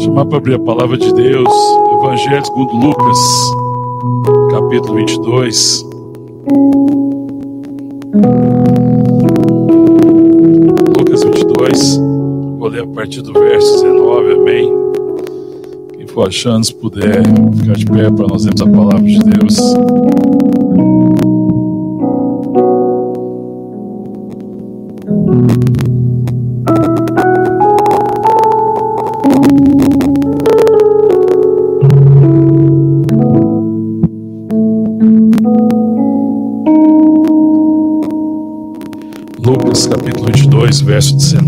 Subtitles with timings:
[0.00, 1.52] Chamar para abrir a palavra de Deus,
[1.92, 3.18] Evangelho segundo Lucas,
[4.50, 5.86] capítulo 22.
[10.96, 11.98] Lucas 22,
[12.58, 14.72] vou ler a partir do verso 19, amém.
[15.98, 17.22] Quem for achando, se puder
[17.54, 20.29] ficar de pé para nós lermos a palavra de Deus.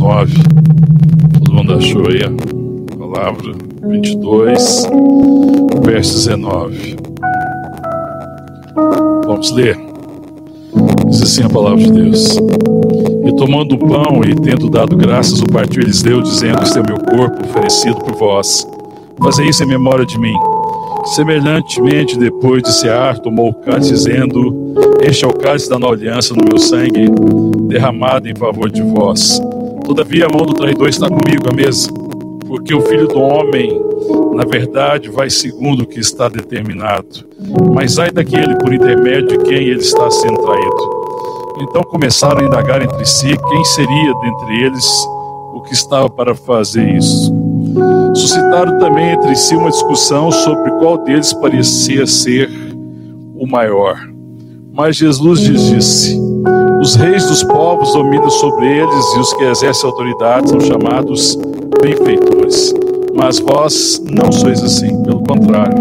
[0.03, 0.33] 19.
[1.39, 4.89] Todo mundo achou aí a palavra 22,
[5.85, 6.97] verso 19.
[9.25, 9.79] Vamos ler.
[11.07, 12.37] Diz assim a palavra de Deus.
[12.37, 16.83] E tomando o pão e tendo dado graças, o partiu eles deu, dizendo: Este é
[16.83, 18.67] o meu corpo oferecido por vós.
[19.23, 20.35] Fazei isso em memória de mim.
[21.15, 26.35] Semelhantemente, depois de cear, tomou o cálice, dizendo: Este é o cálice da nova aliança
[26.35, 27.09] no meu sangue,
[27.69, 29.41] derramado em favor de vós.
[29.85, 31.93] Todavia, a mão do traidor está comigo à mesa,
[32.47, 33.81] porque o filho do homem,
[34.35, 37.27] na verdade, vai segundo o que está determinado.
[37.75, 41.03] Mas ai daquele por intermédio de quem ele está sendo traído.
[41.61, 45.07] Então começaram a indagar entre si quem seria dentre eles
[45.53, 47.33] o que estava para fazer isso.
[48.15, 52.51] Suscitaram também entre si uma discussão sobre qual deles parecia ser
[53.37, 53.97] o maior.
[54.73, 56.32] Mas Jesus lhes disse:
[56.83, 61.39] Os reis dos povos dominam sobre eles, e os que exercem autoridade são chamados
[61.81, 62.75] benfeitores.
[63.15, 65.81] Mas vós não sois assim, pelo contrário.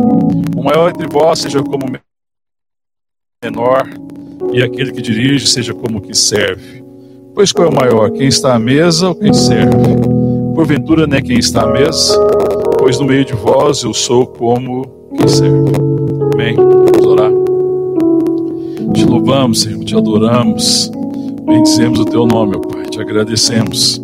[0.55, 1.87] O maior entre vós seja como
[3.43, 3.89] menor,
[4.53, 6.83] e aquele que dirige seja como que serve.
[7.33, 9.95] Pois qual é o maior, quem está à mesa ou quem serve?
[10.53, 12.15] Porventura não é quem está à mesa,
[12.77, 14.85] pois no meio de vós eu sou como
[15.17, 15.71] quem serve.
[16.31, 16.55] Amém.
[16.55, 17.50] Vamos orar.
[18.93, 20.91] Te louvamos, Senhor, te adoramos,
[21.45, 24.01] bendizemos o teu nome, meu Pai, te agradecemos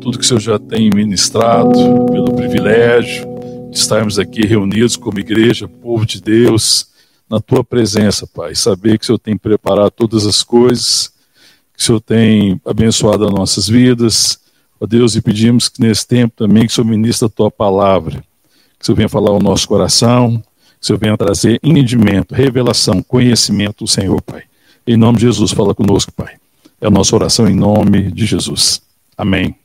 [0.00, 1.72] tudo que o Senhor já tem ministrado,
[2.12, 3.26] pelo privilégio
[3.70, 6.88] de estarmos aqui reunidos como igreja, povo de Deus
[7.28, 8.54] na tua presença, Pai.
[8.54, 11.12] Saber que o Senhor tem preparado todas as coisas,
[11.76, 14.38] que o Senhor tem abençoado as nossas vidas.
[14.80, 18.22] Ó Deus, e pedimos que nesse tempo também que o Senhor ministre a tua palavra,
[18.78, 20.42] que o Senhor venha falar ao nosso coração,
[20.80, 24.44] o Senhor venha trazer entendimento, revelação, conhecimento do Senhor, Pai.
[24.86, 26.36] Em nome de Jesus, fala conosco, Pai.
[26.80, 28.82] É a nossa oração em nome de Jesus.
[29.16, 29.56] Amém.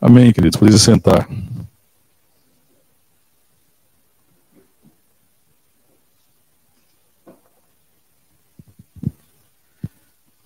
[0.00, 0.58] Amém, queridos.
[0.58, 1.28] Pode sentar.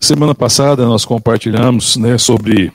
[0.00, 2.72] Semana passada nós compartilhamos né, sobre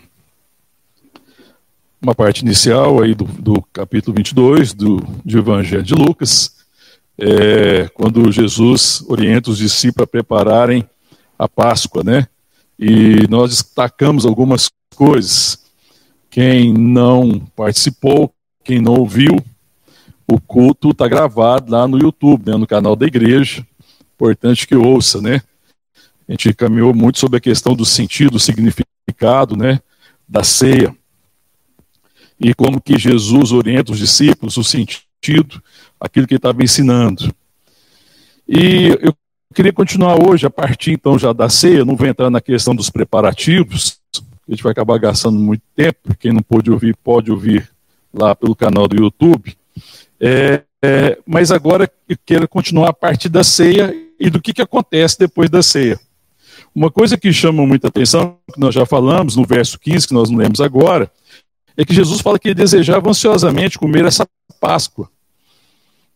[2.01, 6.55] uma parte inicial aí do, do capítulo 22 do, do Evangelho de Lucas,
[7.19, 10.87] é, quando Jesus orienta os discípulos a prepararem
[11.37, 12.27] a Páscoa, né?
[12.77, 15.59] E nós destacamos algumas coisas.
[16.29, 18.31] Quem não participou,
[18.63, 19.35] quem não ouviu,
[20.27, 23.65] o culto está gravado lá no YouTube, né, no canal da igreja.
[24.15, 25.41] Importante que ouça, né?
[26.27, 29.79] A gente caminhou muito sobre a questão do sentido, do significado, né,
[30.27, 30.93] da ceia.
[32.39, 35.63] E como que Jesus orienta os discípulos, o sentido,
[35.99, 37.33] aquilo que ele estava ensinando.
[38.47, 39.13] E eu
[39.53, 42.89] queria continuar hoje, a partir então já da ceia, não vou entrar na questão dos
[42.89, 43.99] preparativos,
[44.47, 47.69] a gente vai acabar gastando muito tempo, quem não pôde ouvir, pode ouvir
[48.13, 49.57] lá pelo canal do YouTube.
[50.19, 54.61] É, é, mas agora eu quero continuar a partir da ceia e do que, que
[54.61, 55.99] acontece depois da ceia.
[56.73, 60.29] Uma coisa que chama muita atenção, que nós já falamos no verso 15, que nós
[60.29, 61.11] não lemos agora,
[61.75, 64.27] é que Jesus fala que ele desejava ansiosamente comer essa
[64.59, 65.09] Páscoa.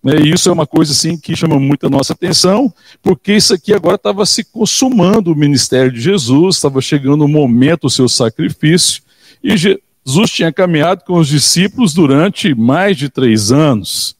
[0.03, 3.53] Né, e isso é uma coisa assim que chama muito a nossa atenção, porque isso
[3.53, 8.09] aqui agora estava se consumando o ministério de Jesus, estava chegando o momento do seu
[8.09, 9.03] sacrifício,
[9.43, 14.15] e Jesus tinha caminhado com os discípulos durante mais de três anos,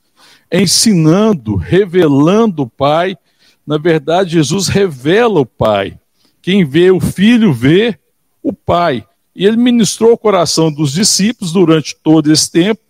[0.52, 3.18] ensinando, revelando o Pai.
[3.66, 5.98] Na verdade, Jesus revela o Pai.
[6.42, 7.98] Quem vê o Filho vê
[8.44, 9.06] o Pai.
[9.36, 12.82] E ele ministrou o coração dos discípulos durante todo esse tempo.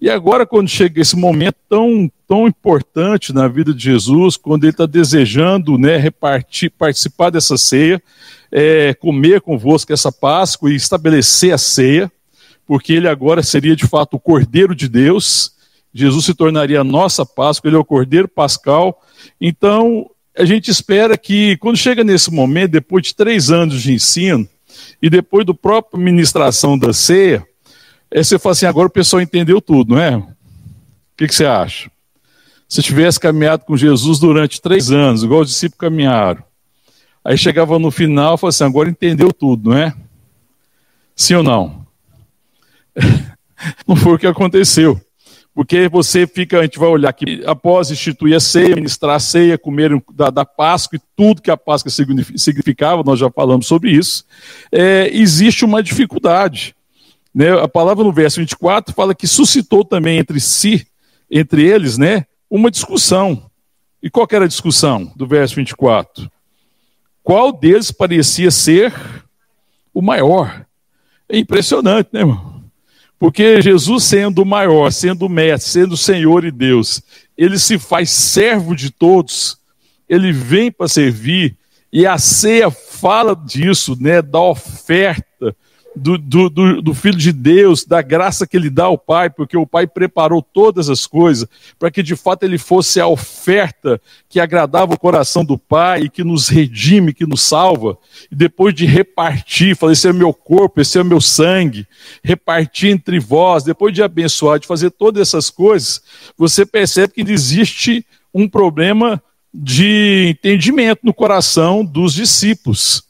[0.00, 4.72] E agora, quando chega esse momento tão, tão importante na vida de Jesus, quando ele
[4.72, 8.02] está desejando né, repartir, participar dessa ceia,
[8.50, 12.10] é, comer convosco essa Páscoa e estabelecer a ceia,
[12.66, 15.52] porque ele agora seria de fato o Cordeiro de Deus,
[15.94, 19.00] Jesus se tornaria a nossa Páscoa, ele é o Cordeiro Pascal.
[19.40, 24.46] Então, a gente espera que, quando chega nesse momento, depois de três anos de ensino,
[25.00, 27.46] e depois do próprio ministração da ceia,
[28.10, 30.16] é você fala assim, agora o pessoal entendeu tudo, não é?
[30.16, 30.26] O
[31.16, 31.90] que, que você acha?
[32.68, 36.42] Se tivesse caminhado com Jesus durante três anos, igual os discípulos caminharam,
[37.24, 39.94] aí chegava no final e falava assim, agora entendeu tudo, não é?
[41.14, 41.86] Sim ou não?
[43.86, 45.00] não foi o que aconteceu.
[45.54, 49.56] Porque você fica, a gente vai olhar aqui, após instituir a ceia, ministrar a ceia,
[49.56, 54.22] comer da, da Páscoa e tudo que a Páscoa significava, nós já falamos sobre isso,
[54.70, 56.76] é, existe uma dificuldade.
[57.34, 57.58] Né?
[57.58, 60.86] A palavra no verso 24 fala que suscitou também entre si,
[61.30, 63.50] entre eles, né, uma discussão.
[64.02, 66.30] E qual era a discussão do verso 24?
[67.22, 68.94] Qual deles parecia ser
[69.92, 70.64] o maior?
[71.28, 72.64] É impressionante, né, irmão?
[73.18, 77.02] Porque Jesus, sendo o maior, sendo o mestre, sendo o Senhor e Deus,
[77.36, 79.58] ele se faz servo de todos,
[80.08, 81.56] ele vem para servir,
[81.92, 85.56] e a ceia fala disso, né, da oferta,
[85.96, 89.56] do, do, do, do, Filho de Deus, da graça que ele dá ao Pai, porque
[89.56, 91.48] o Pai preparou todas as coisas
[91.78, 93.98] para que de fato ele fosse a oferta
[94.28, 97.96] que agradava o coração do Pai e que nos redime, que nos salva.
[98.30, 101.86] E depois de repartir, falar: esse é meu corpo, esse é meu sangue,
[102.22, 106.02] repartir entre vós, depois de abençoar, de fazer todas essas coisas,
[106.36, 108.04] você percebe que existe
[108.34, 109.22] um problema
[109.52, 113.05] de entendimento no coração dos discípulos.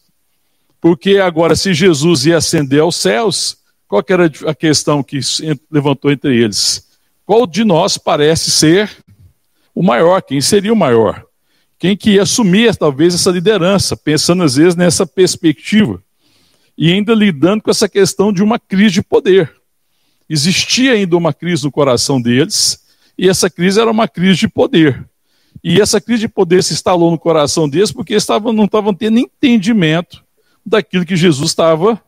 [0.81, 3.58] Porque agora, se Jesus ia ascender aos céus,
[3.88, 5.20] qual era a questão que
[5.70, 6.87] levantou entre eles?
[7.25, 8.90] Qual de nós parece ser
[9.75, 10.20] o maior?
[10.23, 11.25] Quem seria o maior?
[11.78, 16.02] Quem que ia assumir talvez essa liderança, pensando às vezes nessa perspectiva
[16.76, 19.52] e ainda lidando com essa questão de uma crise de poder.
[20.28, 22.84] Existia ainda uma crise no coração deles,
[23.17, 25.08] e essa crise era uma crise de poder.
[25.64, 29.19] E essa crise de poder se instalou no coração deles porque estavam, não estavam tendo
[29.19, 30.25] entendimento
[30.66, 32.02] daquilo que Jesus estava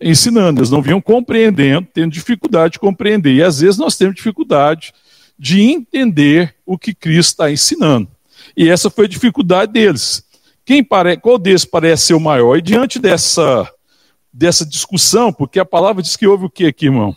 [0.00, 0.60] ensinando.
[0.60, 3.34] Eles não vinham compreendendo, tendo dificuldade de compreender.
[3.34, 4.94] E às vezes nós temos dificuldade
[5.36, 8.08] de entender o que Cristo está ensinando.
[8.56, 10.24] E essa foi a dificuldade deles.
[10.64, 11.16] Quem pare...
[11.16, 12.56] Qual deles parece ser o maior?
[12.56, 13.68] E diante dessa,
[14.32, 17.14] dessa discussão, porque a palavra diz que houve o que aqui, irmão?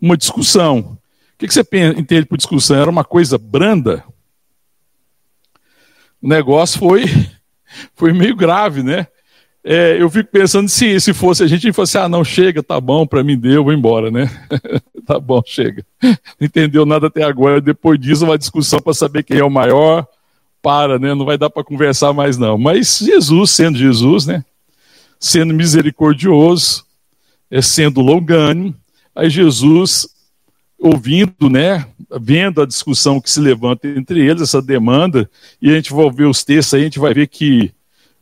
[0.00, 0.98] Uma discussão.
[1.34, 1.64] O que você
[1.96, 2.76] entende por discussão?
[2.76, 4.04] Era uma coisa branda?
[6.20, 7.04] O negócio foi,
[7.96, 9.06] foi meio grave, né?
[9.66, 13.06] É, eu fico pensando se, se fosse a gente, fosse, ah, não, chega, tá bom,
[13.06, 14.30] para mim deu, vou embora, né?
[15.06, 15.82] tá bom, chega.
[16.02, 20.06] Não entendeu nada até agora, depois disso uma discussão para saber quem é o maior,
[20.60, 21.14] para, né?
[21.14, 22.58] Não vai dar para conversar mais não.
[22.58, 24.44] Mas Jesus, sendo Jesus, né?
[25.18, 26.84] Sendo misericordioso,
[27.50, 28.74] é, sendo longânimo,
[29.16, 30.06] aí Jesus,
[30.78, 31.86] ouvindo, né?
[32.20, 35.28] Vendo a discussão que se levanta entre eles, essa demanda,
[35.60, 37.73] e a gente vai ver os textos aí, a gente vai ver que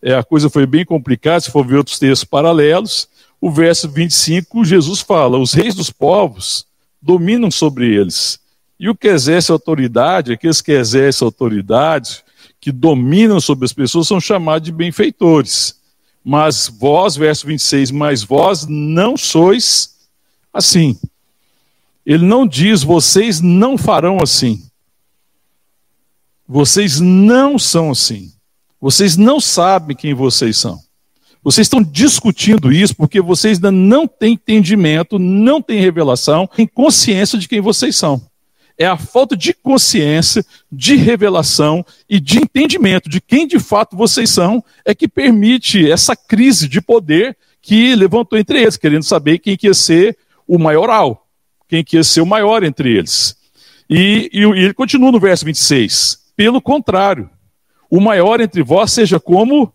[0.03, 3.09] é, a coisa foi bem complicada, se for ver outros textos paralelos.
[3.41, 6.67] O verso 25, Jesus fala: os reis dos povos
[7.01, 8.41] dominam sobre eles.
[8.79, 12.25] E o que exerce autoridade, aqueles que exercem autoridade,
[12.61, 15.81] que dominam sobre as pessoas, são chamados de benfeitores.
[16.25, 19.97] Mas vós, verso 26, mas vós não sois
[20.53, 20.99] assim.
[22.05, 24.65] Ele não diz, vocês não farão assim.
[26.47, 28.33] Vocês não são assim.
[28.83, 30.77] Vocês não sabem quem vocês são.
[31.41, 37.39] Vocês estão discutindo isso porque vocês ainda não têm entendimento, não têm revelação, têm consciência
[37.39, 38.21] de quem vocês são.
[38.77, 44.31] É a falta de consciência, de revelação e de entendimento de quem de fato vocês
[44.31, 49.57] são é que permite essa crise de poder que levantou entre eles, querendo saber quem
[49.57, 51.29] que ia ser o maioral,
[51.69, 53.37] quem que ia ser o maior entre eles.
[53.89, 56.19] E, e, e ele continua no verso 26.
[56.35, 57.31] Pelo contrário,
[57.93, 59.71] o maior entre vós seja como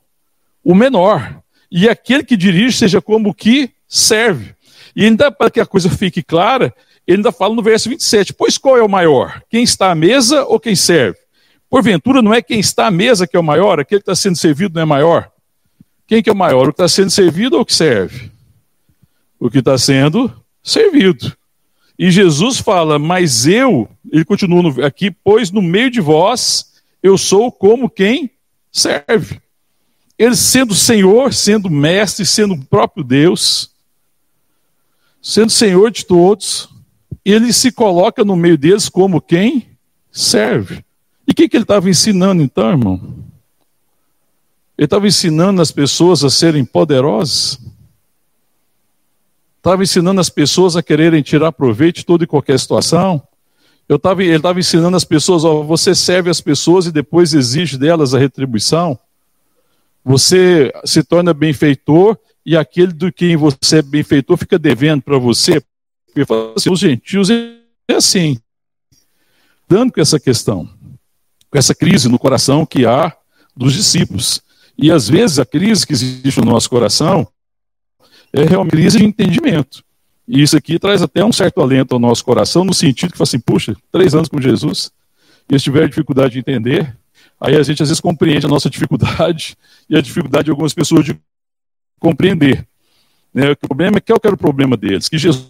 [0.63, 1.39] o menor,
[1.71, 4.55] e aquele que dirige seja como o que serve.
[4.95, 6.74] E ainda para que a coisa fique clara,
[7.05, 9.43] ele ainda fala no verso 27, pois qual é o maior?
[9.51, 11.19] Quem está à mesa ou quem serve?
[11.69, 14.36] Porventura não é quem está à mesa que é o maior, aquele que está sendo
[14.36, 15.31] servido não é maior?
[16.07, 16.63] Quem que é o maior?
[16.63, 18.31] O que está sendo servido ou o que serve?
[19.39, 20.33] O que está sendo
[20.63, 21.38] servido.
[22.00, 26.76] E Jesus fala, mas eu, ele continua aqui, pois no meio de vós
[27.07, 28.29] eu sou como quem
[28.71, 29.41] serve.
[30.17, 33.71] Ele sendo Senhor, sendo mestre, sendo o próprio Deus,
[35.21, 36.69] sendo Senhor de todos,
[37.23, 39.77] ele se coloca no meio deles como quem
[40.11, 40.83] serve.
[41.27, 42.95] E o que, que ele estava ensinando então, irmão?
[44.77, 47.59] Ele estava ensinando as pessoas a serem poderosas.
[49.57, 53.27] Estava ensinando as pessoas a quererem tirar proveito de toda e qualquer situação.
[53.89, 57.77] Eu tava, ele estava ensinando as pessoas, ó, você serve as pessoas e depois exige
[57.77, 59.00] delas a retribuição.
[60.03, 65.62] Você se torna benfeitor e aquele do quem você é benfeitor fica devendo para você.
[66.56, 68.39] Assim, os gentios é assim.
[69.70, 70.67] Dando com essa questão,
[71.50, 73.15] com essa crise no coração que há
[73.56, 74.41] dos discípulos.
[74.77, 77.27] E às vezes a crise que existe no nosso coração
[78.32, 79.84] é realmente crise de entendimento.
[80.27, 83.27] E isso aqui traz até um certo alento ao nosso coração, no sentido que fala
[83.27, 84.91] assim, puxa, três anos com Jesus,
[85.50, 86.98] e eles tiveram dificuldade de entender,
[87.39, 89.55] aí a gente às vezes compreende a nossa dificuldade
[89.89, 91.17] e a dificuldade de algumas pessoas de
[91.98, 92.67] compreender.
[93.34, 93.51] Né?
[93.51, 95.48] O problema é que era o problema deles, que Jesus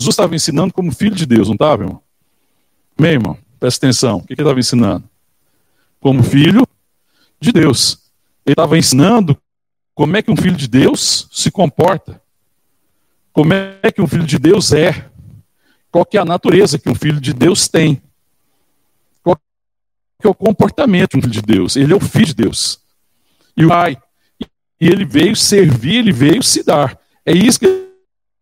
[0.00, 2.02] estava ensinando como filho de Deus, não estava, irmão?
[2.98, 5.08] Bem, irmão, presta atenção, o que ele estava ensinando?
[6.00, 6.66] Como filho
[7.40, 7.98] de Deus.
[8.44, 9.36] Ele estava ensinando
[9.94, 12.20] como é que um filho de Deus se comporta.
[13.36, 15.10] Como é que um filho de Deus é?
[15.92, 18.00] Qual que é a natureza que um filho de Deus tem?
[19.22, 19.36] Qual
[20.18, 21.76] que é o comportamento de um filho de Deus?
[21.76, 22.80] Ele é o filho de Deus.
[23.54, 23.98] E o pai.
[24.80, 26.98] E ele veio servir, ele veio se dar.
[27.26, 27.88] É isso que ele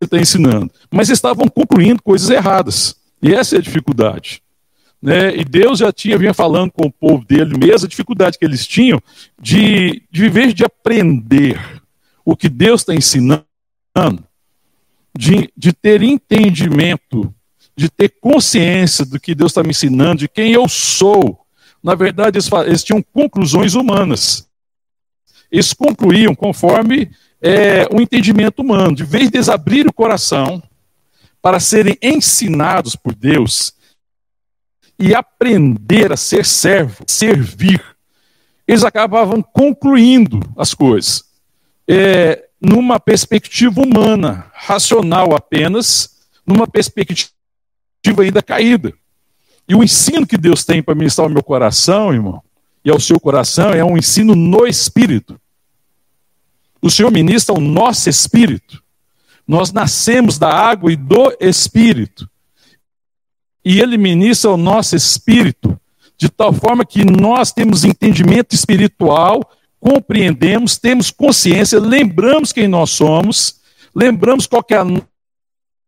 [0.01, 0.71] está ensinando.
[0.89, 2.95] Mas estavam concluindo coisas erradas.
[3.21, 4.41] E essa é a dificuldade.
[5.01, 5.35] Né?
[5.35, 8.65] E Deus já tinha vinha falando com o povo dele mesmo a dificuldade que eles
[8.65, 9.03] tinham
[9.41, 11.83] de, de viver de aprender
[12.23, 13.43] o que Deus está ensinando
[15.17, 17.33] de, de ter entendimento,
[17.75, 21.39] de ter consciência do que Deus está me ensinando, de quem eu sou.
[21.81, 24.47] Na verdade, eles, eles tinham conclusões humanas.
[25.51, 27.09] Eles concluíam conforme
[27.41, 28.95] é, o entendimento humano.
[28.95, 30.61] De vez de abrir o coração
[31.41, 33.73] para serem ensinados por Deus
[34.97, 37.81] e aprender a ser servo, servir,
[38.67, 41.23] eles acabavam concluindo as coisas.
[41.87, 47.31] É, numa perspectiva humana, racional apenas, numa perspectiva
[48.19, 48.91] ainda caída.
[49.67, 52.41] E o ensino que Deus tem para ministrar ao meu coração, irmão,
[52.83, 55.39] e ao seu coração, é um ensino no espírito.
[56.81, 58.83] O Senhor ministra o nosso espírito.
[59.47, 62.27] Nós nascemos da água e do espírito.
[63.63, 65.79] E ele ministra o nosso espírito,
[66.17, 69.51] de tal forma que nós temos entendimento espiritual
[69.85, 73.57] compreendemos, temos consciência, lembramos quem nós somos,
[73.95, 74.85] lembramos qual é a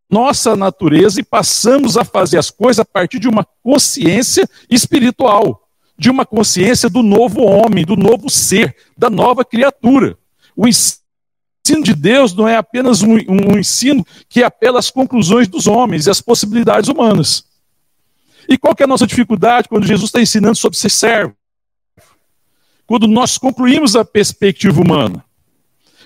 [0.08, 6.12] nossa natureza e passamos a fazer as coisas a partir de uma consciência espiritual, de
[6.12, 10.16] uma consciência do novo homem, do novo ser, da nova criatura.
[10.56, 11.01] O ensino
[11.84, 16.12] de Deus não é apenas um, um ensino que apela às conclusões dos homens e
[16.12, 17.46] às possibilidades humanas.
[18.48, 21.37] E qual é a nossa dificuldade quando Jesus está ensinando sobre ser servo?
[22.88, 25.24] Quando nós concluímos a perspectiva humana.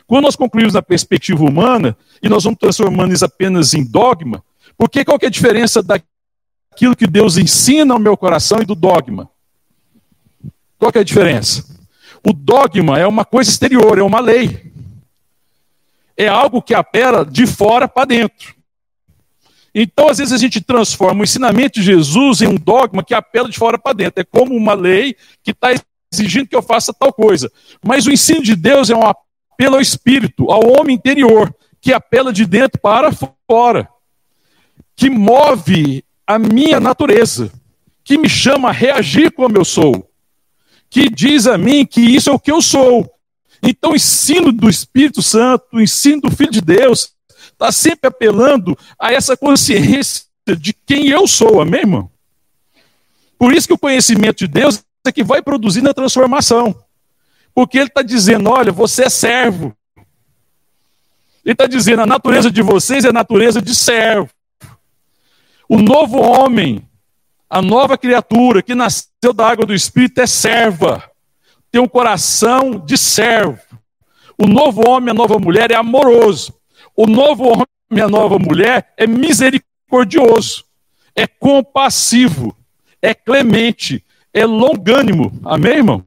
[0.07, 4.43] Quando nós concluímos a perspectiva humana e nós vamos transformando isso apenas em dogma,
[4.75, 9.29] porque qual é a diferença daquilo que Deus ensina ao meu coração e do dogma?
[10.77, 11.63] Qual é a diferença?
[12.27, 14.71] O dogma é uma coisa exterior, é uma lei.
[16.17, 18.55] É algo que apela de fora para dentro.
[19.73, 23.47] Então, às vezes, a gente transforma o ensinamento de Jesus em um dogma que apela
[23.47, 24.19] de fora para dentro.
[24.19, 25.71] É como uma lei que está
[26.11, 27.51] exigindo que eu faça tal coisa.
[27.83, 32.33] Mas o ensino de Deus é um apelo ao espírito, ao homem interior, que apela
[32.33, 33.11] de dentro para
[33.47, 33.87] fora,
[34.95, 37.51] que move a minha natureza,
[38.03, 40.09] que me chama a reagir como eu sou,
[40.89, 43.09] que diz a mim que isso é o que eu sou.
[43.63, 47.13] Então, o ensino do Espírito Santo, o ensino do Filho de Deus,
[47.51, 50.25] está sempre apelando a essa consciência
[50.59, 52.09] de quem eu sou, amém, irmão?
[53.37, 56.75] Por isso que o conhecimento de Deus que vai produzindo a transformação.
[57.55, 59.73] Porque ele está dizendo: olha, você é servo.
[61.45, 64.29] Ele está dizendo: a natureza de vocês é a natureza de servo.
[65.69, 66.85] O novo homem,
[67.49, 71.09] a nova criatura que nasceu da água do Espírito é serva.
[71.71, 73.61] Tem um coração de servo.
[74.37, 76.53] O novo homem, a nova mulher é amoroso.
[76.93, 77.65] O novo homem
[77.99, 80.63] a nova mulher é misericordioso,
[81.15, 82.55] é compassivo,
[83.01, 85.31] é clemente, é longânimo.
[85.43, 86.05] Amém, irmão?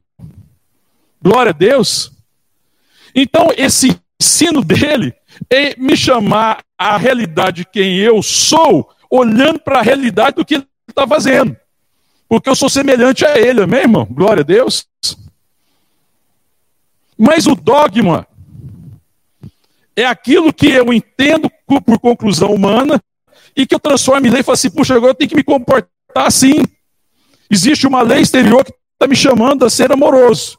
[1.22, 2.12] Glória a Deus.
[3.14, 5.14] Então, esse ensino dele
[5.50, 10.56] é me chamar a realidade de quem eu sou, olhando para a realidade do que
[10.56, 11.56] ele está fazendo.
[12.28, 14.06] Porque eu sou semelhante a ele, amém, irmão?
[14.10, 14.86] Glória a Deus.
[17.16, 18.26] Mas o dogma
[19.96, 23.00] é aquilo que eu entendo por conclusão humana
[23.56, 25.44] e que eu transformo em lei e falo assim, puxa, agora eu tenho que me
[25.44, 25.88] comportar
[26.26, 26.64] assim.
[27.50, 30.58] Existe uma lei exterior que está me chamando a ser amoroso.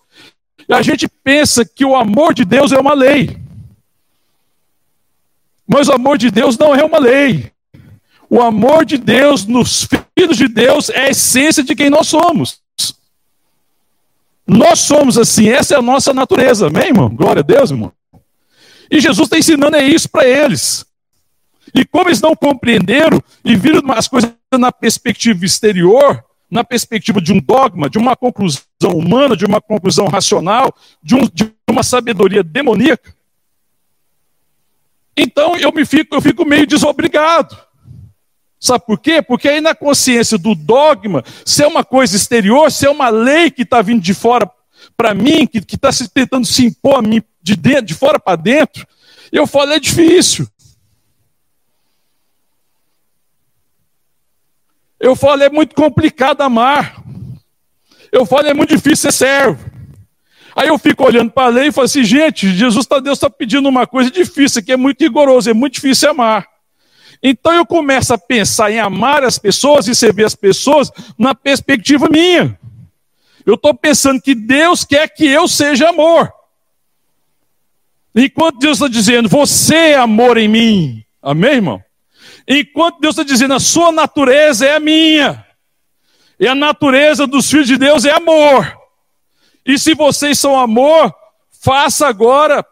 [0.68, 3.38] E a gente pensa que o amor de Deus é uma lei.
[5.68, 7.52] Mas o amor de Deus não é uma lei.
[8.30, 12.60] O amor de Deus nos filhos de Deus é a essência de quem nós somos.
[14.48, 17.10] Nós somos assim, essa é a nossa natureza, amém, irmão?
[17.10, 17.92] Glória a Deus, irmão.
[18.92, 20.86] E Jesus está ensinando é isso para eles.
[21.74, 26.24] E como eles não compreenderam e viram as coisas na perspectiva exterior,
[26.56, 31.28] na perspectiva de um dogma, de uma conclusão humana, de uma conclusão racional, de, um,
[31.32, 33.14] de uma sabedoria demoníaca,
[35.18, 37.58] então eu me fico, eu fico meio desobrigado.
[38.58, 39.22] Sabe por quê?
[39.22, 43.52] Porque aí na consciência do dogma, se é uma coisa exterior, se é uma lei
[43.52, 44.50] que está vindo de fora
[44.96, 48.88] para mim, que está tentando se impor a mim de, dentro, de fora para dentro,
[49.30, 50.48] eu falo, é difícil.
[55.06, 57.00] Eu falo, é muito complicado amar.
[58.12, 59.64] Eu falo, é muito difícil ser servo.
[60.56, 63.30] Aí eu fico olhando para a lei e falo assim, gente, Jesus, tá, Deus está
[63.30, 66.48] pedindo uma coisa difícil, que é muito rigoroso, é muito difícil amar.
[67.22, 72.60] Então eu começo a pensar em amar as pessoas, receber as pessoas, na perspectiva minha.
[73.46, 76.34] Eu estou pensando que Deus quer que eu seja amor.
[78.16, 81.06] Enquanto Deus está dizendo, você é amor em mim.
[81.22, 81.85] Amém, irmão?
[82.48, 85.46] Enquanto Deus está dizendo, a sua natureza é a minha.
[86.40, 88.78] E a natureza dos filhos de Deus é amor.
[89.66, 91.14] E se vocês são amor,
[91.62, 92.66] faça agora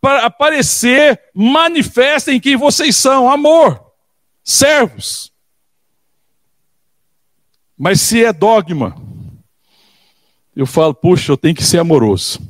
[0.00, 3.92] aparecer, manifestem quem vocês são, amor,
[4.44, 5.32] servos.
[7.76, 8.96] Mas se é dogma,
[10.54, 12.40] eu falo, puxa, eu tenho que ser amoroso.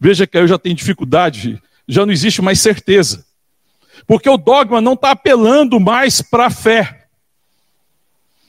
[0.00, 3.26] Veja que eu já tenho dificuldade, já não existe mais certeza.
[4.06, 7.06] Porque o dogma não está apelando mais para a fé.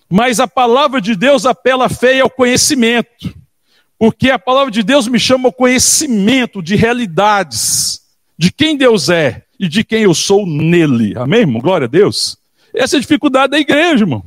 [0.09, 3.33] Mas a palavra de Deus apela à fé e ao conhecimento.
[3.97, 8.01] Porque a palavra de Deus me chama ao conhecimento de realidades,
[8.37, 11.13] de quem Deus é e de quem eu sou nele.
[11.17, 11.61] Amém, irmão?
[11.61, 12.37] Glória a Deus.
[12.73, 14.23] Essa é a dificuldade da igreja, irmão.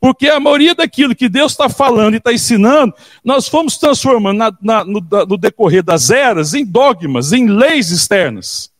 [0.00, 2.92] Porque a maioria daquilo que Deus está falando e está ensinando,
[3.24, 8.71] nós fomos transformando na, na, no, no, decorrer das eras em dogmas, em leis externas.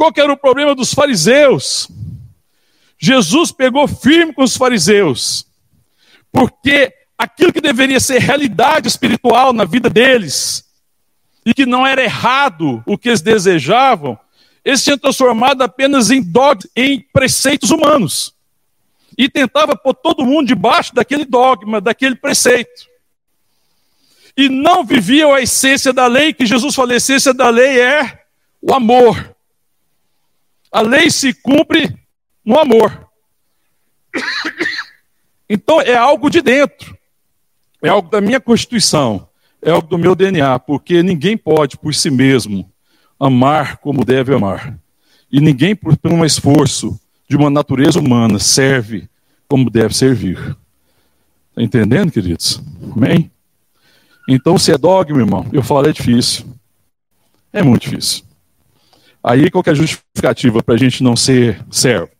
[0.00, 1.86] Qual que era o problema dos fariseus?
[2.98, 5.46] Jesus pegou firme com os fariseus,
[6.32, 10.64] porque aquilo que deveria ser realidade espiritual na vida deles,
[11.44, 14.18] e que não era errado o que eles desejavam,
[14.64, 18.34] eles tinham transformado apenas em dogmas, em preceitos humanos.
[19.18, 22.88] E tentava pôr todo mundo debaixo daquele dogma, daquele preceito.
[24.34, 28.22] E não viviam a essência da lei, que Jesus falou: a essência da lei é
[28.62, 29.36] o amor.
[30.70, 31.96] A lei se cumpre
[32.44, 33.08] no amor.
[35.48, 36.96] Então é algo de dentro.
[37.82, 39.26] É algo da minha constituição,
[39.62, 42.70] é algo do meu DNA, porque ninguém pode por si mesmo
[43.18, 44.78] amar como deve amar.
[45.32, 49.08] E ninguém, por um esforço de uma natureza humana, serve
[49.48, 50.56] como deve servir.
[51.50, 52.60] Está entendendo, queridos?
[52.94, 53.30] Amém?
[54.28, 56.46] Então, se é dogma, irmão, eu falo, é difícil.
[57.52, 58.24] É muito difícil.
[59.22, 62.10] Aí, qual é a justificativa para a gente não ser servo?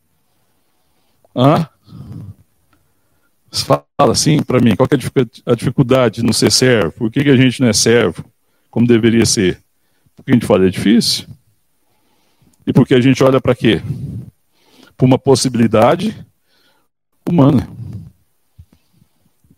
[1.35, 1.69] Hã?
[3.53, 6.93] Fala assim para mim, qual é a dificuldade de não ser servo?
[6.93, 8.25] Por que, que a gente não é servo
[8.71, 9.61] como deveria ser?
[10.15, 11.27] Porque a gente fala é difícil.
[12.67, 13.83] E porque a gente olha para quê?
[14.97, 16.15] Para uma possibilidade
[17.29, 17.69] humana.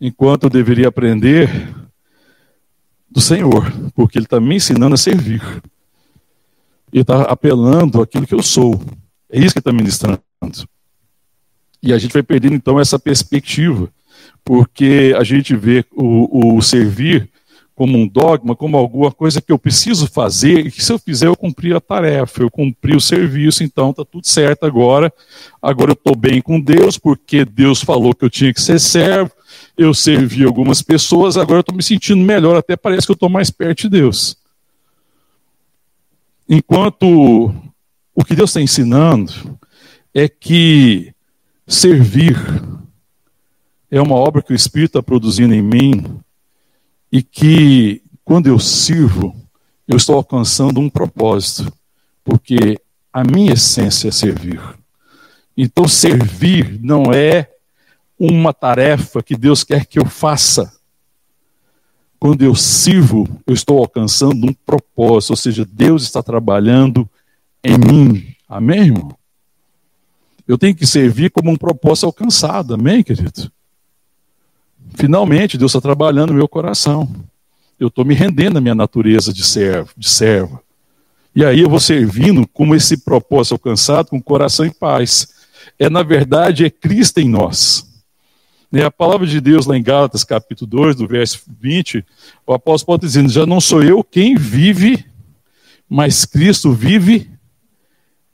[0.01, 1.51] Enquanto eu deveria aprender
[3.11, 5.43] do Senhor, porque Ele está me ensinando a servir.
[6.93, 8.81] Ele está apelando aquilo que eu sou.
[9.31, 10.21] É isso que está ministrando.
[11.83, 13.89] E a gente vai perdendo então essa perspectiva,
[14.45, 17.29] porque a gente vê o, o servir
[17.75, 21.27] como um dogma, como alguma coisa que eu preciso fazer, e que se eu fizer
[21.27, 25.13] eu cumpri a tarefa, eu cumpri o serviço, então está tudo certo agora.
[25.61, 29.33] Agora eu estou bem com Deus, porque Deus falou que eu tinha que ser servo,
[29.77, 33.29] eu servi algumas pessoas, agora eu estou me sentindo melhor, até parece que eu estou
[33.29, 34.37] mais perto de Deus.
[36.49, 37.55] Enquanto
[38.15, 39.59] o que Deus está ensinando
[40.15, 41.15] é que
[41.67, 42.37] servir
[43.91, 46.21] é uma obra que o Espírito está produzindo em mim
[47.11, 49.37] e que, quando eu sirvo,
[49.87, 51.71] eu estou alcançando um propósito,
[52.25, 52.81] porque
[53.13, 54.61] a minha essência é servir.
[55.55, 57.51] Então, servir não é
[58.19, 60.73] uma tarefa que Deus quer que eu faça.
[62.23, 67.11] Quando eu sirvo, eu estou alcançando um propósito, ou seja, Deus está trabalhando
[67.65, 68.37] em mim.
[68.49, 69.17] Amém, irmão?
[70.47, 73.51] Eu tenho que servir como um propósito alcançado, amém, querido?
[74.95, 77.13] Finalmente, Deus está trabalhando no meu coração.
[77.77, 80.63] Eu estou me rendendo à minha natureza de servo, de serva.
[81.35, 85.27] E aí eu vou servindo como esse propósito alcançado, com coração em paz.
[85.77, 87.92] É, na verdade, é Cristo em nós.
[88.81, 92.05] A palavra de Deus lá em Gálatas, capítulo 2, do verso 20,
[92.47, 95.05] o apóstolo Paulo está dizendo, já não sou eu quem vive,
[95.87, 97.31] mas Cristo vive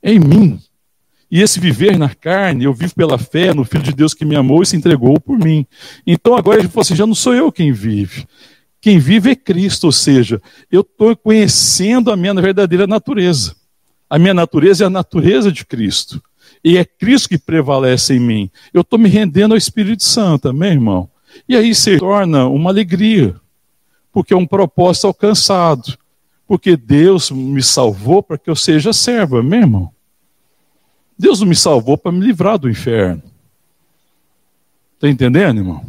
[0.00, 0.60] em mim.
[1.30, 4.36] E esse viver na carne, eu vivo pela fé no Filho de Deus que me
[4.36, 5.66] amou e se entregou por mim.
[6.06, 8.26] Então agora ele falou assim: já não sou eu quem vive.
[8.80, 13.56] Quem vive é Cristo, ou seja, eu estou conhecendo a minha verdadeira natureza.
[14.08, 16.22] A minha natureza é a natureza de Cristo.
[16.64, 18.50] E é Cristo que prevalece em mim.
[18.72, 21.08] Eu estou me rendendo ao Espírito Santo, amém, irmão?
[21.48, 23.34] E aí se torna uma alegria,
[24.12, 25.96] porque é um propósito alcançado.
[26.46, 29.92] Porque Deus me salvou para que eu seja servo, amém, irmão?
[31.18, 33.22] Deus não me salvou para me livrar do inferno.
[34.94, 35.84] Está entendendo, irmão?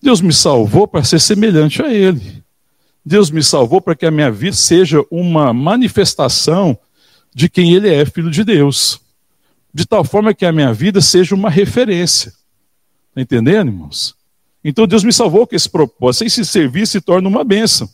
[0.00, 2.42] Deus me salvou para ser semelhante a Ele.
[3.04, 6.78] Deus me salvou para que a minha vida seja uma manifestação
[7.34, 9.00] de quem Ele é, filho de Deus.
[9.72, 12.32] De tal forma que a minha vida seja uma referência.
[13.10, 14.14] Está entendendo, irmãos?
[14.64, 16.24] Então Deus me salvou com esse propósito.
[16.24, 17.88] Esse serviço se torna uma bênção.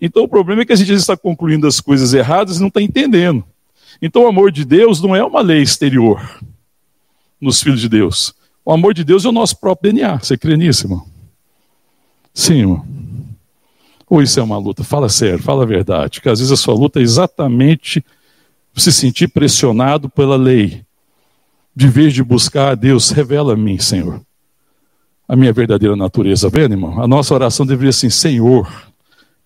[0.00, 2.80] Então o problema é que a gente está concluindo as coisas erradas e não está
[2.80, 3.44] entendendo.
[4.00, 6.40] Então o amor de Deus não é uma lei exterior
[7.40, 8.34] nos filhos de Deus.
[8.64, 10.18] O amor de Deus é o nosso próprio DNA.
[10.18, 11.06] Você crê nisso, irmão?
[12.34, 12.86] Sim, irmão.
[14.08, 14.84] Ou isso é uma luta?
[14.84, 16.20] Fala sério, fala a verdade.
[16.20, 18.04] Que às vezes a sua luta é exatamente
[18.76, 20.84] se sentir pressionado pela lei.
[21.78, 24.20] De vez de buscar a Deus, revela a mim, Senhor,
[25.28, 26.48] a minha verdadeira natureza.
[26.48, 27.00] Vendo, irmão?
[27.00, 28.68] A nossa oração deveria ser: Senhor,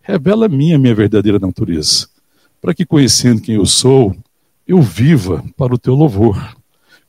[0.01, 2.09] revela a mim a minha verdadeira natureza.
[2.59, 4.17] Para que conhecendo quem eu sou,
[4.67, 6.57] eu viva para o teu louvor.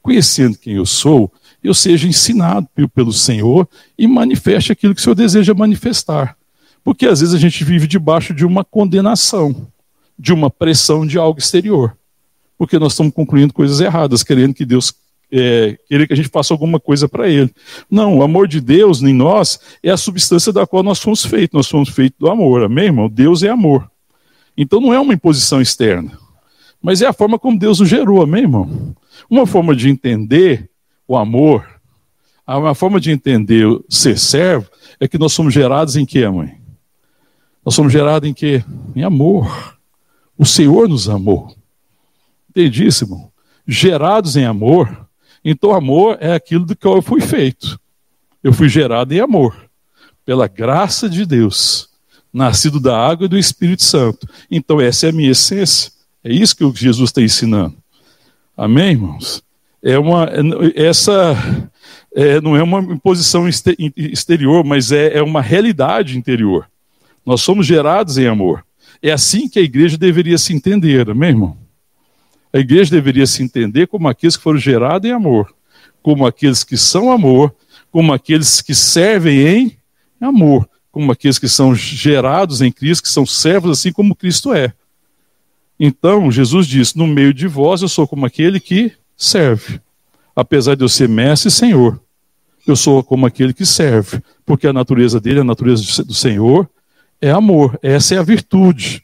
[0.02, 1.32] Conhecendo quem eu sou,
[1.64, 3.66] eu seja ensinado pelo Senhor
[3.98, 6.36] e manifeste aquilo que o Senhor deseja manifestar.
[6.84, 9.68] Porque às vezes a gente vive debaixo de uma condenação,
[10.20, 11.96] de uma pressão de algo exterior.
[12.58, 14.94] Porque nós estamos concluindo coisas erradas, querendo que Deus
[15.36, 17.52] é, querer que a gente faça alguma coisa para Ele.
[17.90, 21.58] Não, o amor de Deus em nós é a substância da qual nós fomos feitos.
[21.58, 23.10] Nós fomos feitos do amor, amém, irmão?
[23.10, 23.90] Deus é amor.
[24.56, 26.12] Então não é uma imposição externa.
[26.80, 28.96] Mas é a forma como Deus o gerou, amém, irmão?
[29.28, 30.70] Uma forma de entender
[31.08, 31.68] o amor,
[32.46, 34.70] uma forma de entender ser servo,
[35.00, 36.62] é que nós somos gerados em quê, mãe?
[37.66, 38.64] Nós somos gerados em quê?
[38.96, 39.78] Em amor.
[40.38, 41.56] O Senhor nos amou.
[42.50, 43.32] Entendíssimo?
[43.66, 45.03] Gerados em amor.
[45.44, 47.80] Então, amor é aquilo do que eu fui feito.
[48.44, 49.56] Eu fui gerado em amor.
[50.26, 51.90] Pela graça de Deus.
[52.32, 54.28] Nascido da água e do Espírito Santo.
[54.50, 55.92] Então, essa é a minha essência.
[56.24, 57.76] É isso que Jesus está ensinando.
[58.56, 59.44] Amém, irmãos?
[59.82, 60.30] É uma,
[60.76, 61.36] essa
[62.16, 66.70] é, não é uma imposição exterior, mas é, é uma realidade interior.
[67.26, 68.64] Nós somos gerados em amor.
[69.02, 71.58] É assim que a igreja deveria se entender, amém, irmão?
[72.54, 75.54] A igreja deveria se entender como aqueles que foram gerados em amor,
[76.04, 77.54] como aqueles que são amor,
[77.92, 79.78] como aqueles que servem em
[80.22, 84.72] amor, como aqueles que são gerados em Cristo, que são servos assim como Cristo é.
[85.80, 89.82] Então, Jesus disse: No meio de vós eu sou como aquele que serve.
[90.36, 92.00] Apesar de eu ser mestre e senhor,
[92.66, 96.70] eu sou como aquele que serve, porque a natureza dele, a natureza do Senhor,
[97.22, 97.78] é amor.
[97.84, 99.04] Essa é a virtude.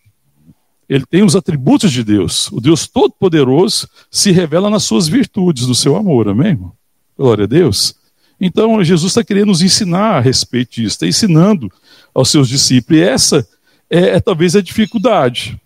[0.90, 2.52] Ele tem os atributos de Deus.
[2.52, 6.28] O Deus Todo-Poderoso se revela nas suas virtudes, no seu amor.
[6.28, 6.74] Amém, irmão?
[7.16, 7.96] Glória a Deus.
[8.42, 11.72] Então, Jesus está querendo nos ensinar a respeito disso, está ensinando
[12.14, 13.00] aos seus discípulos.
[13.00, 13.48] E essa
[13.90, 15.62] é, é talvez a dificuldade.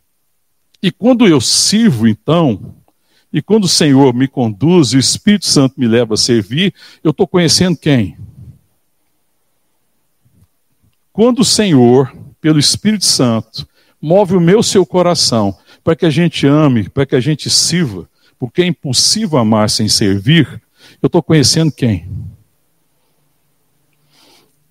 [0.81, 2.75] E quando eu sirvo, então,
[3.31, 7.25] e quando o Senhor me conduz o Espírito Santo me leva a servir, eu estou
[7.25, 8.17] conhecendo quem?
[11.13, 13.65] Quando o Senhor, pelo Espírito Santo,
[14.03, 18.09] move o meu seu coração para que a gente ame, para que a gente sirva,
[18.37, 20.61] porque é impossível amar sem servir,
[21.01, 22.05] eu estou conhecendo quem?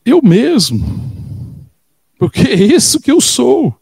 [0.04, 0.84] Eu mesmo.
[2.18, 3.74] Porque é isso que eu sou.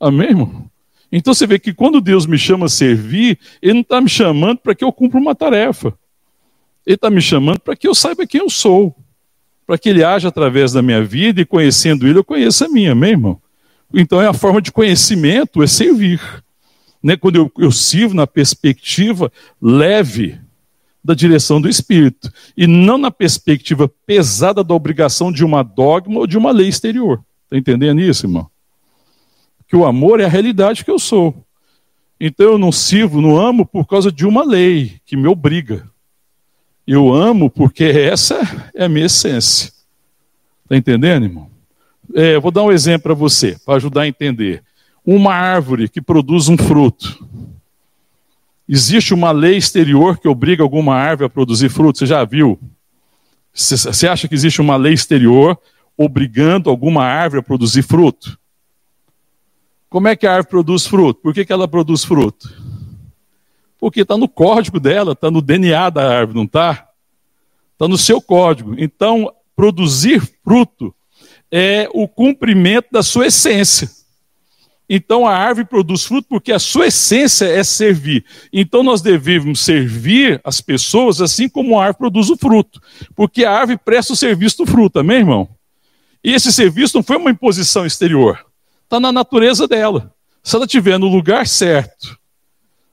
[0.00, 0.70] Amém, irmão?
[1.12, 4.58] Então você vê que quando Deus me chama a servir, Ele não está me chamando
[4.58, 5.96] para que eu cumpra uma tarefa.
[6.84, 8.96] Ele está me chamando para que eu saiba quem eu sou.
[9.64, 12.94] Para que Ele haja através da minha vida e conhecendo Ele, eu conheça a minha,
[12.94, 13.40] meu irmão.
[13.92, 16.20] Então é a forma de conhecimento, é servir.
[17.02, 17.16] Né?
[17.16, 20.38] Quando eu, eu sirvo na perspectiva leve
[21.06, 22.32] da direção do Espírito.
[22.56, 27.22] E não na perspectiva pesada da obrigação de uma dogma ou de uma lei exterior.
[27.44, 28.50] Está entendendo isso, irmão?
[29.68, 31.46] Que o amor é a realidade que eu sou.
[32.18, 35.88] Então eu não sirvo, não amo por causa de uma lei que me obriga.
[36.84, 38.40] Eu amo porque essa
[38.74, 39.72] é a minha essência.
[40.64, 41.55] Está entendendo, irmão?
[42.18, 44.64] É, vou dar um exemplo para você, para ajudar a entender.
[45.04, 47.22] Uma árvore que produz um fruto.
[48.66, 51.98] Existe uma lei exterior que obriga alguma árvore a produzir fruto?
[51.98, 52.58] Você já viu?
[53.52, 55.58] Você acha que existe uma lei exterior
[55.94, 58.38] obrigando alguma árvore a produzir fruto?
[59.90, 61.20] Como é que a árvore produz fruto?
[61.20, 62.48] Por que, que ela produz fruto?
[63.78, 66.88] Porque está no código dela, está no DNA da árvore, não está?
[67.74, 68.74] Está no seu código.
[68.78, 70.94] Então, produzir fruto
[71.50, 73.90] é o cumprimento da sua essência.
[74.88, 78.24] Então a árvore produz fruto porque a sua essência é servir.
[78.52, 82.80] Então nós devemos servir as pessoas assim como a árvore produz o fruto.
[83.14, 85.48] Porque a árvore presta o serviço do fruto, amém, irmão?
[86.22, 88.46] E esse serviço não foi uma imposição exterior.
[88.84, 90.12] Está na natureza dela.
[90.42, 92.16] Se ela estiver no lugar certo,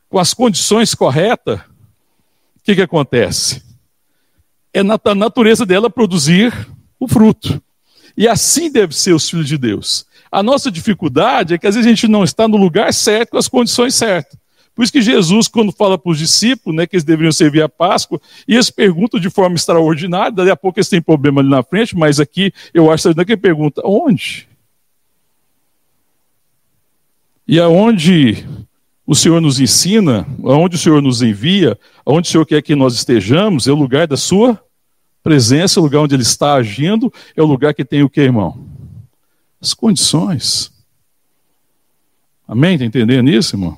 [0.09, 3.63] com as condições corretas, o que, que acontece?
[4.73, 6.51] É na natureza dela produzir
[6.99, 7.61] o fruto.
[8.15, 10.05] E assim deve ser os filhos de Deus.
[10.31, 13.37] A nossa dificuldade é que às vezes a gente não está no lugar certo, com
[13.37, 14.37] as condições certas.
[14.75, 17.69] Por isso que Jesus, quando fala para os discípulos né, que eles deveriam servir a
[17.69, 21.61] Páscoa, e eles perguntam de forma extraordinária, daqui a pouco eles têm problema ali na
[21.61, 24.47] frente, mas aqui eu acho que ele pergunta, onde?
[27.47, 28.47] E aonde
[29.05, 32.95] o Senhor nos ensina, aonde o Senhor nos envia, aonde o Senhor quer que nós
[32.95, 34.59] estejamos, é o lugar da sua
[35.23, 38.73] presença, o lugar onde Ele está agindo, é o lugar que tem o que, irmão?
[39.63, 40.71] as condições.
[42.45, 42.73] Amém?
[42.73, 43.77] Está entendendo isso, irmão?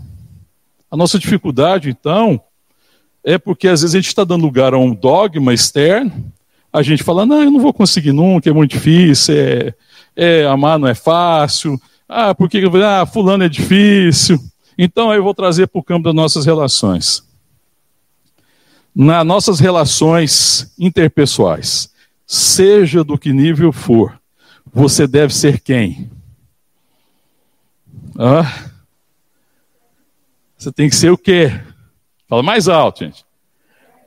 [0.90, 2.42] A nossa dificuldade, então,
[3.24, 6.34] é porque às vezes a gente está dando lugar a um dogma externo,
[6.74, 9.74] a gente fala, não, eu não vou conseguir nunca, é muito difícil, é,
[10.16, 11.80] é amar não é fácil,
[12.10, 14.40] ah, porque ah, fulano é difícil.
[14.78, 17.24] Então eu vou trazer para o campo das nossas relações.
[18.96, 21.94] Nas nossas relações interpessoais,
[22.26, 24.18] seja do que nível for,
[24.74, 26.10] você deve ser quem?
[28.18, 28.72] Ah,
[30.58, 31.52] você tem que ser o quê?
[32.28, 33.26] Fala mais alto, gente.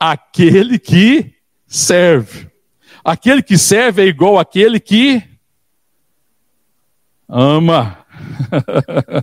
[0.00, 1.34] Aquele que
[1.66, 2.50] serve.
[3.04, 5.22] Aquele que serve é igual àquele que
[7.28, 7.98] ama.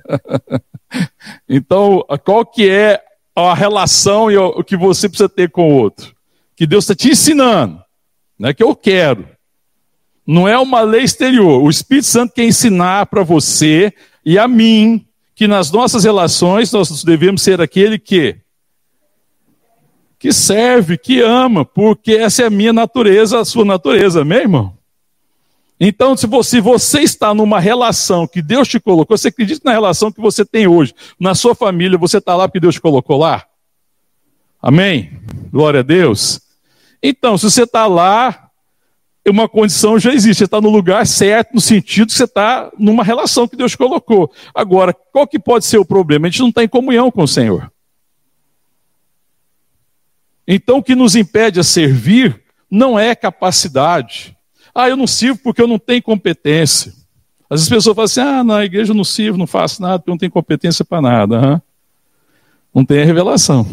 [1.50, 3.05] então, qual que é
[3.36, 6.16] a relação e o que você precisa ter com o outro?
[6.56, 7.82] Que Deus está te ensinando.
[8.40, 9.28] Não é que eu quero.
[10.26, 11.62] Não é uma lei exterior.
[11.62, 13.94] O Espírito Santo quer ensinar para você
[14.26, 18.38] e a mim que nas nossas relações nós devemos ser aquele que
[20.18, 24.75] que serve, que ama, porque essa é a minha natureza, a sua natureza, amém, irmão?
[25.80, 30.12] Então, se você, você está numa relação que Deus te colocou, você acredita na relação
[30.12, 33.46] que você tem hoje, na sua família, você está lá porque Deus te colocou lá?
[34.62, 35.20] Amém?
[35.52, 36.42] Glória a Deus.
[37.04, 38.50] Então, se você está lá,
[39.28, 43.04] uma condição já existe, você está no lugar certo, no sentido que você está numa
[43.04, 44.32] relação que Deus colocou.
[44.54, 46.28] Agora, qual que pode ser o problema?
[46.28, 47.72] A gente não está em comunhão com o Senhor.
[50.48, 54.35] Então, o que nos impede a servir não é capacidade.
[54.76, 56.92] Ah, eu não sirvo porque eu não tenho competência.
[57.50, 60.00] Às vezes as pessoas falam assim: ah, na igreja eu não sirvo, não faço nada,
[60.00, 61.40] porque eu não tenho competência para nada.
[61.40, 61.62] Uhum.
[62.76, 63.66] Não tem a revelação.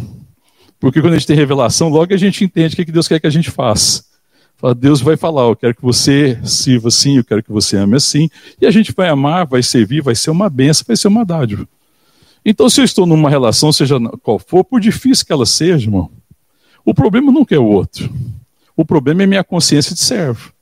[0.79, 3.27] Porque quando a gente tem revelação, logo a gente entende o que Deus quer que
[3.27, 4.05] a gente faça.
[4.77, 8.31] Deus vai falar, eu quero que você sirva assim, eu quero que você ame assim.
[8.61, 11.69] E a gente vai amar, vai servir, vai ser uma benção, vai ser uma dádiva.
[12.45, 16.09] Então, se eu estou numa relação, seja qual for, por difícil que ela seja, irmão,
[16.85, 18.09] o problema nunca é o outro.
[18.77, 20.53] O problema é minha consciência de servo.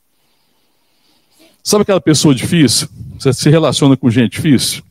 [1.62, 2.88] Sabe aquela pessoa difícil?
[3.18, 4.82] Você se relaciona com gente difícil?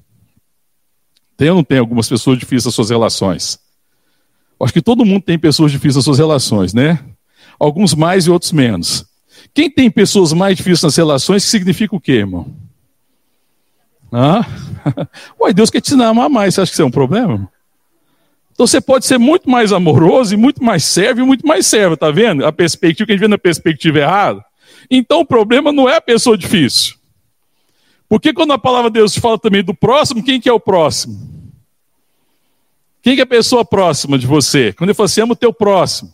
[1.35, 3.59] Tem ou não tem algumas pessoas difíceis nas suas relações?
[4.61, 6.99] Acho que todo mundo tem pessoas difíceis nas suas relações, né?
[7.57, 9.05] Alguns mais e outros menos.
[9.53, 12.53] Quem tem pessoas mais difíceis nas relações, significa o quê, irmão?
[14.11, 14.45] Ah?
[15.39, 16.55] Ué, Deus quer te ensinar a amar mais.
[16.55, 17.49] Você acha que isso é um problema?
[18.51, 21.95] Então você pode ser muito mais amoroso e muito mais servo e muito mais servo,
[21.95, 22.45] tá vendo?
[22.45, 24.43] A perspectiva que a gente vê na perspectiva errada.
[24.89, 26.95] Então o problema não é a pessoa difícil.
[28.07, 31.39] Porque quando a palavra de Deus fala também do próximo, quem que é o próximo?
[33.01, 34.73] Quem é a pessoa próxima de você?
[34.73, 36.13] Quando ele fala assim, ama o teu próximo.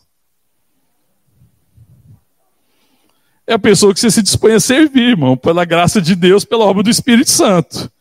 [3.48, 6.66] É a pessoa que você se dispõe a servir, irmão, pela graça de Deus, pela
[6.66, 7.92] obra do Espírito Santo.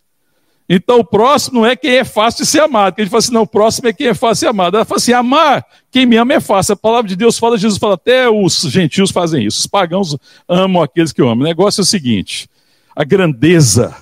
[0.68, 2.92] Então o próximo é quem é fácil de ser amado.
[2.92, 4.76] Porque a gente fala assim, não, o próximo é quem é fácil de ser amado.
[4.76, 6.72] Ela fala assim, amar quem me ama é fácil.
[6.72, 9.60] A palavra de Deus fala, Jesus fala, até os gentios fazem isso.
[9.60, 10.16] Os pagãos
[10.48, 11.40] amam aqueles que amam.
[11.40, 12.48] O negócio é o seguinte:
[12.96, 13.94] a grandeza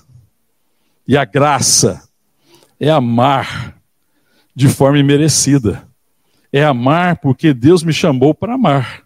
[1.07, 2.03] e a graça
[2.79, 3.77] é amar
[4.55, 5.87] de forma imerecida.
[6.53, 9.03] É amar porque Deus me chamou para amar.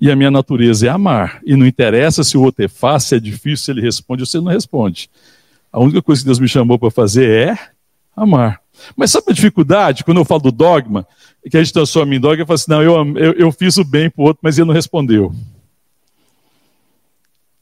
[0.00, 1.40] E a minha natureza é amar.
[1.44, 4.26] E não interessa se o outro é fácil, se é difícil, se ele responde ou
[4.26, 5.08] se ele não responde.
[5.72, 7.58] A única coisa que Deus me chamou para fazer é
[8.14, 8.60] amar.
[8.96, 11.06] Mas sabe a dificuldade, quando eu falo do dogma,
[11.50, 13.84] que a gente transforma em dogma, eu falo assim, não, eu, eu, eu fiz o
[13.84, 15.34] bem para o outro, mas ele não respondeu.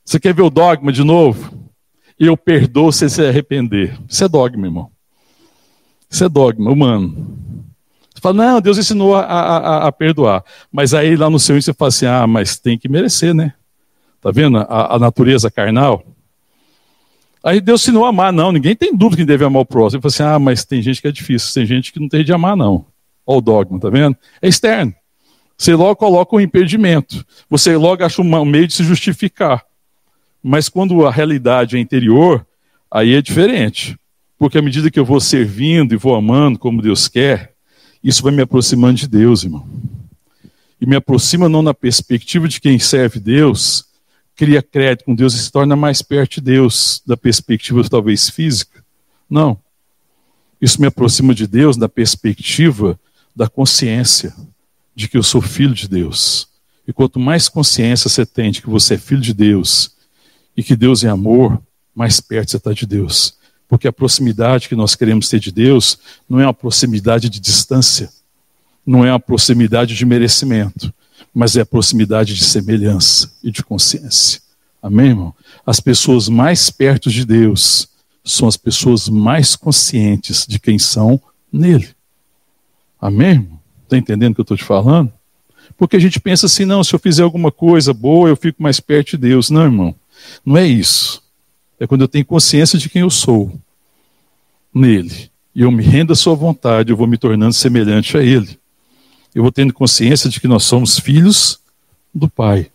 [0.05, 1.53] Você quer ver o dogma de novo?
[2.19, 3.97] Eu perdoo se se arrepender.
[4.09, 4.91] Isso é dogma, irmão.
[6.11, 7.39] Isso é dogma humano.
[8.13, 10.45] Você fala, não, Deus ensinou a, a, a perdoar.
[10.71, 13.55] Mas aí lá no seu você fala assim, ah, mas tem que merecer, né?
[14.21, 16.05] Tá vendo a, a natureza carnal?
[17.43, 19.99] Aí Deus ensinou a amar, não, ninguém tem dúvida que deve amar o próximo.
[19.99, 22.23] Ele fala assim, ah, mas tem gente que é difícil, tem gente que não tem
[22.23, 22.85] de amar, não.
[23.27, 24.17] Olha o dogma, tá vendo?
[24.43, 24.95] É externo.
[25.57, 27.25] Você logo coloca um impedimento.
[27.49, 29.63] Você logo acha um meio de se justificar.
[30.43, 32.47] Mas quando a realidade é interior,
[32.91, 33.97] aí é diferente.
[34.39, 37.53] Porque à medida que eu vou servindo e vou amando como Deus quer,
[38.03, 39.67] isso vai me aproximando de Deus, irmão.
[40.81, 43.85] E me aproxima não na perspectiva de quem serve Deus,
[44.41, 48.83] cria crédito com Deus e se torna mais perto de Deus, da perspectiva talvez física.
[49.29, 49.61] Não.
[50.59, 52.99] Isso me aproxima de Deus da perspectiva
[53.37, 54.35] da consciência
[54.97, 56.49] de que eu sou filho de Deus.
[56.89, 59.95] E quanto mais consciência você tem de que você é filho de Deus
[60.57, 61.61] e que Deus é amor,
[61.95, 63.37] mais perto você está de Deus.
[63.69, 68.11] Porque a proximidade que nós queremos ter de Deus não é uma proximidade de distância,
[68.87, 70.95] não é uma proximidade de merecimento,
[71.35, 74.41] mas é a proximidade de semelhança e de consciência.
[74.83, 75.35] Amém, irmão?
[75.65, 77.89] As pessoas mais perto de Deus
[78.25, 81.21] são as pessoas mais conscientes de quem são
[81.53, 81.89] nele.
[83.01, 83.61] Amém, irmão?
[83.85, 85.13] Está entendendo o que eu estou te falando?
[85.77, 88.81] Porque a gente pensa assim, não, se eu fizer alguma coisa boa, eu fico mais
[88.81, 89.51] perto de Deus.
[89.51, 89.95] Não, irmão,
[90.45, 91.23] não é isso.
[91.79, 93.53] É quando eu tenho consciência de quem eu sou
[94.73, 95.31] nele.
[95.55, 98.60] E eu me rendo à sua vontade, eu vou me tornando semelhante a ele
[99.35, 101.61] eu vou tendo consciência de que nós somos filhos
[102.15, 102.71] do Pai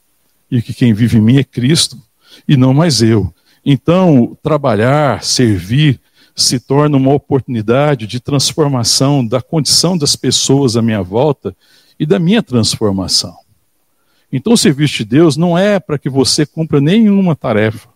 [0.49, 2.01] e que quem vive em mim é Cristo
[2.47, 3.33] e não mais eu.
[3.65, 5.99] Então, trabalhar, servir,
[6.35, 11.55] se torna uma oportunidade de transformação da condição das pessoas à minha volta
[11.99, 13.35] e da minha transformação.
[14.31, 17.89] Então, o serviço de Deus não é para que você cumpra nenhuma tarefa.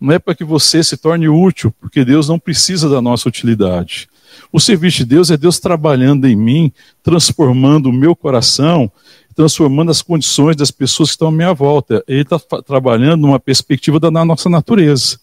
[0.00, 4.08] Não é para que você se torne útil, porque Deus não precisa da nossa utilidade.
[4.52, 6.72] O serviço de Deus é Deus trabalhando em mim,
[7.02, 8.90] transformando o meu coração,
[9.34, 12.02] transformando as condições das pessoas que estão à minha volta.
[12.08, 15.18] Ele está trabalhando numa perspectiva da nossa natureza.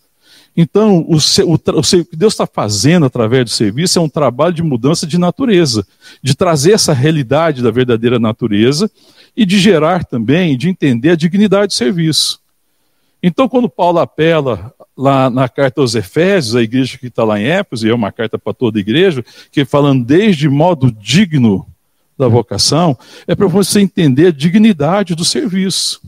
[0.55, 4.61] Então, o, o, o que Deus está fazendo através do serviço é um trabalho de
[4.61, 5.85] mudança de natureza,
[6.21, 8.89] de trazer essa realidade da verdadeira natureza
[9.35, 12.42] e de gerar também, de entender a dignidade do serviço.
[13.25, 17.45] Então, quando Paulo apela lá na carta aos Efésios, a igreja que está lá em
[17.45, 21.65] Éfeso, e é uma carta para toda a igreja, que falando desde modo digno
[22.17, 26.01] da vocação, é para você entender a dignidade do serviço.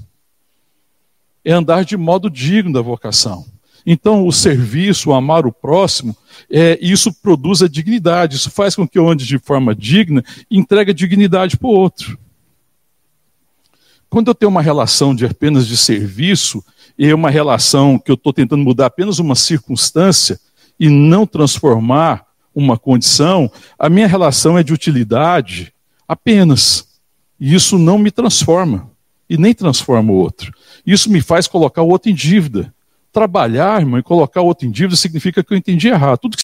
[1.44, 3.46] É andar de modo digno da vocação.
[3.86, 6.18] Então, o serviço, o amar o próximo,
[6.52, 8.36] é, isso produz a dignidade.
[8.36, 11.72] Isso faz com que eu ande de forma digna e entregue a dignidade para o
[11.72, 12.18] outro.
[14.10, 16.64] Quando eu tenho uma relação de apenas de serviço,
[16.98, 20.40] e uma relação que eu estou tentando mudar apenas uma circunstância
[20.80, 25.74] e não transformar uma condição, a minha relação é de utilidade
[26.08, 26.88] apenas.
[27.40, 28.90] E isso não me transforma
[29.30, 30.54] e nem transforma o outro.
[30.86, 32.74] Isso me faz colocar o outro em dívida.
[33.12, 36.20] Trabalhar, irmão, e colocar o outro em dívida significa que eu entendi errado.
[36.20, 36.44] Tudo que